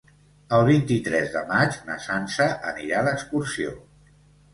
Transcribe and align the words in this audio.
El 0.59 0.63
vint-i-tres 0.67 1.27
de 1.35 1.43
maig 1.51 1.77
na 1.89 1.97
Sança 2.05 2.47
anirà 2.71 3.03
d'excursió. 3.09 3.75